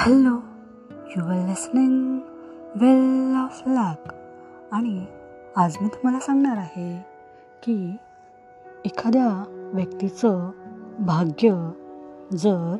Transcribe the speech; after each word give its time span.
Hello 0.00 0.34
you 1.16 1.24
are 1.24 1.48
listening 1.48 2.18
well 2.76 3.36
of 3.36 3.62
luck 3.66 4.12
आणि 4.72 5.04
आज 5.56 5.76
मी 5.82 5.88
तुम्हाला 5.88 6.20
सांगणार 6.20 6.56
आहे 6.56 7.04
की 7.62 7.96
एखाद्या 8.84 9.44
व्यक्तीचं 9.74 10.50
भाग्य 10.98 11.70
जर 12.32 12.76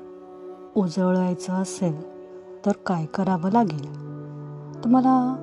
उजळायचं 0.77 1.53
असेल 1.53 2.01
तर 2.67 2.73
काय 2.87 3.07
करावं 3.07 3.51
लागेल? 3.53 3.87
तुम्हाला 4.85 5.37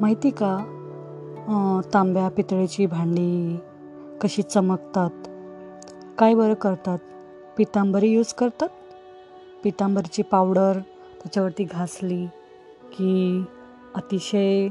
माहिती 0.00 0.30
का? 0.30 0.56
तांब्या 1.94 2.28
पितळेची 2.28 2.86
भांडी 2.86 3.58
कशी 4.20 4.42
चमकतात? 4.42 5.10
काय 6.18 6.34
बरं 6.34 6.54
करतात? 6.54 6.98
पितांबरी 7.56 8.08
यूज 8.08 8.32
करतात? 8.32 8.68
पितांबरीची 9.64 10.22
पावडर 10.22 10.78
त्याच्यावरती 11.20 11.64
घासली 11.64 12.24
की 12.92 13.44
अतिशय 13.94 14.68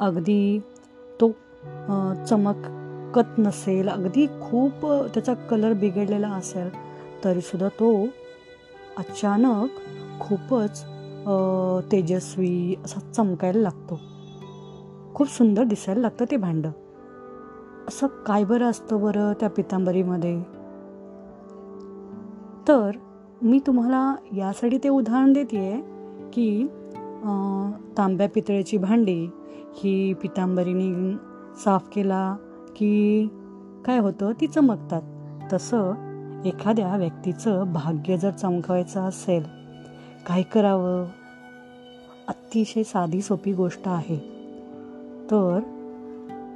अगदी 0.00 0.58
तो 1.20 1.30
चमकत 2.28 3.38
नसेल 3.38 3.88
अगदी 3.88 4.26
खूप 4.42 4.86
त्याचा 5.14 5.34
कलर 5.50 5.72
बिघडलेला 5.72 6.28
असेल 6.28 6.70
तरीसुद्धा 7.24 7.68
तो 7.68 7.92
अचानक 8.98 9.80
खूपच 10.20 10.84
तेजस्वी 11.92 12.74
असा 12.84 13.00
चमकायला 13.12 13.60
लागतो. 13.60 14.00
खूप 15.14 15.28
सुंदर 15.28 15.64
दिसायला 15.64 16.00
लागतं 16.00 16.24
ते 16.30 16.36
भांडं. 16.36 16.70
असं 17.88 18.06
काय 18.26 18.44
बरं 18.44 18.70
असतं 18.70 19.00
बरं 19.02 19.32
त्या 19.40 19.48
पितांबरीमध्ये? 19.50 20.40
तर 22.68 22.90
मी 23.42 23.58
तुम्हाला 23.58 24.14
यासाठी 24.36 24.78
ते 24.78 24.88
उदाहरण 24.88 25.32
देते 25.32 25.58
आहे 25.58 25.80
की 26.32 26.66
तांब्या 27.98 28.28
पितळेची 28.28 28.76
भांडी 28.78 29.30
ही 29.76 30.12
पितांबरीने 30.14 31.16
साफ 31.64 31.88
केला 31.94 32.36
की 32.76 33.26
काय 33.84 33.98
होतं 33.98 34.32
ती 34.40 34.46
चमकतात. 34.46 35.02
तसं 35.52 35.92
एखाद्या 36.44 36.96
व्यक्तीचं 36.96 37.72
भाग्य 37.72 38.16
जर 38.16 38.30
चमकवायचं 38.30 39.00
असेल 39.00 39.42
काय 40.26 40.42
करावं? 40.42 41.04
अतिशय 42.28 42.82
साधी 42.82 43.20
सोपी 43.22 43.52
गोष्ट 43.52 43.88
आहे. 43.88 44.18
तर 45.30 45.60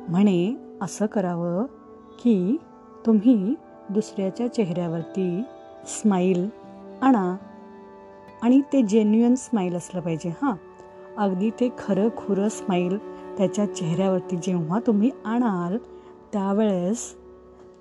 म्हणे 0.09 0.55
असं 0.83 1.07
करावं 1.07 1.65
की 2.25 2.57
तुम्ही 3.07 3.55
दुसऱ्याच्या 3.91 4.53
चेहऱ्यावरती 4.55 5.43
स्माईल 5.87 6.64
आणा. 7.03 7.37
आणि 8.43 8.61
ते 8.73 8.83
जेन्युअन 8.83 9.35
स्माईल 9.35 9.75
असलं 9.75 10.01
पाहिजे 10.01 10.29
हां. 10.43 10.55
अगदी 11.19 11.51
ते 11.51 11.69
खरं 11.79 12.09
खुरं 12.17 12.49
स्माईल 12.49 12.97
त्याच्या 13.39 13.75
चेहऱ्यावरती 13.75 14.37
जेव्हा 14.37 14.81
तुम्ही 14.87 15.11
आणाल 15.25 15.77
त्यावेळेस 16.33 17.15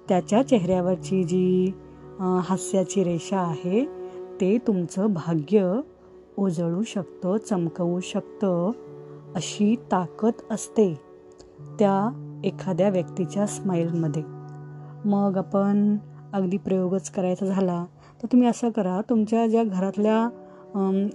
त्याच्या 0.09 0.47
चेहऱ्यावरची 0.47 1.23
जी 1.23 1.73
हास्याची 2.19 3.03
रेषा 3.03 3.39
आहे 3.39 3.85
ते 4.41 4.57
तुमचं 4.57 5.13
भाग्य 5.13 5.79
उजळू 6.37 6.81
शकतं 6.83 7.37
चमकवू 7.37 7.99
शकतं 7.99 8.71
अशी 9.35 9.75
ताकद 9.91 10.31
असते 10.51 10.93
त्या 11.79 12.09
एखाद्या 12.43 12.89
व्यक्तीच्या 12.89 13.47
स्माईलमध्ये 13.47 14.23
मग 15.05 15.37
आपण 15.37 15.97
अगदी 16.33 16.57
प्रयोगच 16.57 17.09
करायचा 17.09 17.45
झाला. 17.45 17.85
तर 18.23 18.27
तुम्ही 18.31 18.47
असं 18.47 18.69
करा 18.69 18.99
तुमच्या 19.09 19.45
ज्या 19.47 19.63
घरातल्या 19.63 20.23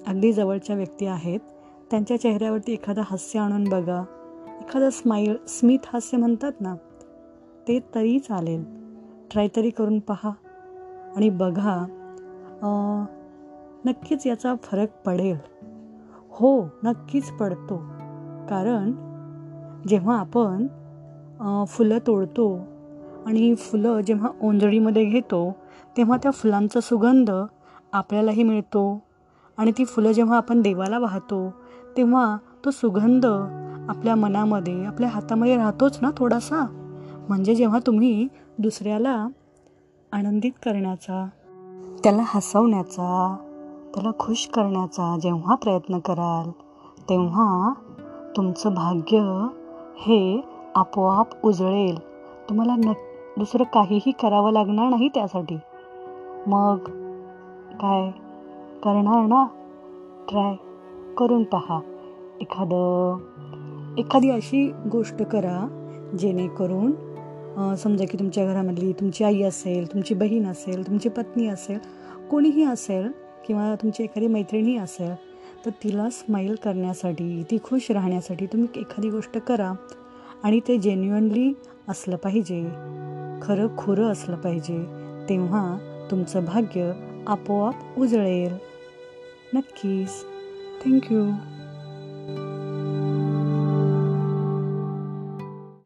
अगदी 0.07 0.33
जवळच्या 0.33 0.77
व्यक्ती 0.77 1.07
आहेत 1.07 1.41
त्यांच्या 1.91 2.21
चेहऱ्यावरती 2.21 2.73
एखादा 2.73 3.03
हास्य 3.05 3.39
आणून 3.41 3.65
बघा. 3.65 4.03
एखादा 4.61 4.91
स्माईल 4.91 5.37
स्मित 5.49 5.87
हास्य 5.87 6.17
म्हणतात 6.17 6.61
ना 6.61 6.75
ते 7.69 7.79
तरी 7.95 8.19
चालेल. 8.19 8.65
ट्राय 9.31 9.49
तरी 9.57 9.71
करून 9.71 9.99
पहा 9.99 10.31
आणि 11.17 11.31
बघा 11.31 11.85
नक्कीच 13.85 14.27
याचा 14.27 14.55
फरक 14.63 14.89
पडेल. 15.07 15.37
हो 16.31 16.63
नक्कीच 16.85 17.31
पडतो. 17.31 17.77
कारण 18.51 18.93
जेव्हा 19.89 20.19
आपण 20.19 20.67
फुलं 21.69 21.99
तोडतो 22.07 22.59
आणि 23.27 23.55
फुलं 23.55 24.01
जेव्हा 24.01 24.29
ओंजळीमध्ये 24.43 25.05
घेतो 25.05 25.57
तेव्हा 25.97 26.17
त्या 26.17 26.31
फुलांचा 26.31 26.81
सुगंध 26.81 27.31
आपल्यालाही 27.93 28.43
मिळतो. 28.43 29.03
आणि 29.59 29.73
ती 29.79 29.85
फुलं 29.85 30.13
जेव्हा 30.13 30.37
आपण 30.37 30.61
देवाला 30.63 30.99
वाहतो 30.99 31.55
तेव्हा 31.97 32.37
तो 32.65 32.71
सुगंध 32.71 33.27
आपल्या 33.89 34.15
मनामध्ये 34.15 34.85
आपल्या 34.85 35.09
हातामध्ये 35.09 35.57
राहतोच 35.57 35.99
ना 36.03 36.11
थोडासा? 36.17 36.67
म्हणजे 37.29 37.55
जेव्हा 37.55 37.79
तुम्ही 37.87 38.29
दुसऱ्याला 38.59 39.29
आनंदित 40.13 40.53
करण्याचा 40.65 41.29
त्याला 42.05 42.23
हसवण्याचा 42.27 43.37
त्याला 43.95 44.11
खुश 44.19 44.47
करण्याचा 44.47 45.19
जेव्हा 45.23 45.55
प्रयत्न 45.55 45.99
कराल 45.99 46.51
तेव्हा 47.09 47.73
तुमचं 48.37 48.75
भाग्य 48.75 49.47
हे 49.99 50.41
आपोआप 50.75 51.47
उजळेल. 51.47 51.99
तुम्हाला 52.49 52.77
नक्की 52.77 53.08
दुसरं 53.39 53.65
काहीही 53.65 54.11
करावं 54.23 54.53
लागणार 54.53 54.89
नाही 54.89 55.09
त्यासाठी. 55.09 55.59
मग 56.47 56.79
काय 57.81 58.11
करणार 58.83 59.27
ना? 59.27 59.45
ट्राय 60.29 60.55
करून 61.19 61.45
पहा. 61.45 61.81
एखादं 62.41 63.95
एखादी 63.99 64.31
अशी 64.31 64.67
गोष्ट 64.93 65.23
करा 65.23 65.59
जेणेकरून 66.19 67.75
समजा 67.75 68.05
की 68.11 68.19
तुमच्या 68.19 68.45
घरामधली 68.47 68.93
तुमची 68.93 69.25
आई 69.25 69.43
असेल 69.43 69.93
तुमची 69.93 70.15
बहीण 70.15 70.47
असेल 70.47 70.87
तुमची 70.87 71.09
पत्नी 71.09 71.47
असेल 71.47 71.79
कोणीही 72.31 72.65
असेल 72.65 73.11
किंवा 73.47 73.75
तुमची 73.75 74.03
एखादी 74.03 74.27
मैत्रिणी 74.27 74.77
असेल 74.77 75.15
तर 75.67 75.71
तिला 75.85 76.09
स्माईल 76.11 76.55
करण्यासाठी 76.65 77.43
ती 77.51 77.59
खुश 77.65 77.91
राहण्यासाठी 77.91 78.47
तुम्ही 78.47 78.81
एखादी 78.81 79.11
गोष्ट 79.11 79.39
करा 79.39 79.73
आणि 80.45 80.61
ते 80.69 80.77
जेन्युअनली 80.79 81.53
असलं 81.89 82.17
पाहिजे. 82.17 82.63
खरं 83.43 83.77
खुरं 83.77 84.13
असलं 84.13 84.37
पाहिजे 84.37 84.85
तेव्हा 85.29 85.79
तुमचं 86.11 86.45
भाग्य 86.45 86.93
आपोआप 87.27 87.99
उजळेल. 87.99 88.53
नक्कीच. 89.55 90.11
थँक्यू 90.85 91.31